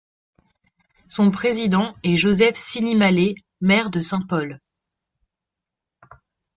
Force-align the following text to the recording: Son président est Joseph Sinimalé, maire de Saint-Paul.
Son 1.07 1.29
président 1.29 1.91
est 2.01 2.17
Joseph 2.17 2.55
Sinimalé, 2.55 3.35
maire 3.59 3.91
de 3.91 4.01
Saint-Paul. 4.01 4.59